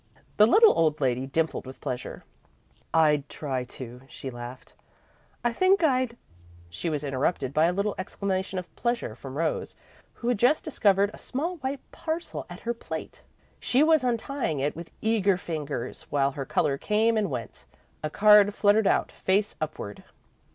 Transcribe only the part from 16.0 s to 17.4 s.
while her colour came and